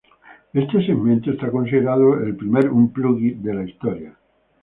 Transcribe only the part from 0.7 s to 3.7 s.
segmento es considerado el primer unplugged de la